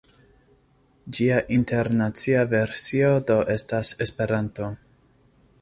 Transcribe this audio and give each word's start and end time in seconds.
Ĝia 1.17 1.35
internacia 1.59 2.47
versio 2.55 3.13
do 3.31 3.39
estas 3.59 3.95
Esperanto. 4.07 4.75